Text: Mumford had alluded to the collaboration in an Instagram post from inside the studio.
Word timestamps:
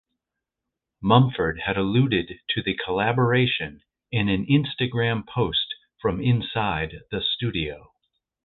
Mumford 1.03 1.59
had 1.67 1.77
alluded 1.77 2.39
to 2.49 2.63
the 2.63 2.73
collaboration 2.75 3.83
in 4.11 4.29
an 4.29 4.47
Instagram 4.47 5.27
post 5.27 5.75
from 6.01 6.19
inside 6.19 7.03
the 7.11 7.21
studio. 7.21 7.91